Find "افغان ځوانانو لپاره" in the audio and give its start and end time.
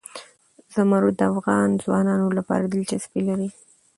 1.33-2.65